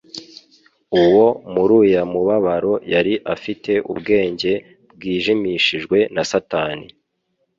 [1.03, 4.51] Uwo muruyamubabaro yari afite ubwenge
[4.93, 6.87] bwijimishijwe na Satani;